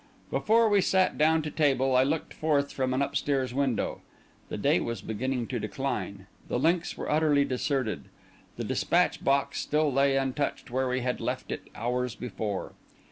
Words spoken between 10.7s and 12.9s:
where we had left it hours before.